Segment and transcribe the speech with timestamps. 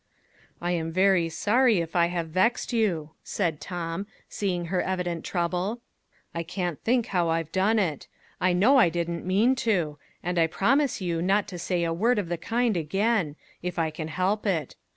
[0.59, 5.81] "I am very sorry if I have vexed you," said Tom, seeing her evident trouble.
[6.33, 8.07] "I can't think how I've done it.
[8.39, 12.17] I know I didn't mean to; and I promise you not to say a word
[12.17, 14.75] of the kind again if I can help it.